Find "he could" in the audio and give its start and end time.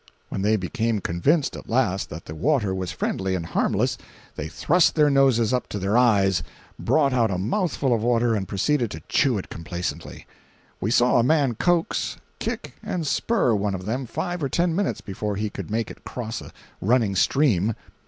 15.35-15.69